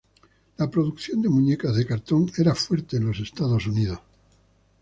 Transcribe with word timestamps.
La 0.57 0.67
producción 0.67 1.21
de 1.21 1.29
muñecas 1.29 1.75
de 1.75 1.85
cartón 1.85 2.25
era 2.35 2.55
fuerte 2.55 2.97
en 2.97 3.05
los 3.05 3.19
Estados 3.19 3.67
Unidos. 3.67 3.99